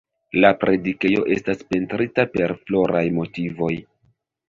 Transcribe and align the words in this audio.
La 0.43 0.49
predikejo 0.63 1.27
estas 1.37 1.63
pentrita 1.73 2.27
per 2.39 2.57
floraj 2.65 3.07
motivoj. 3.23 3.73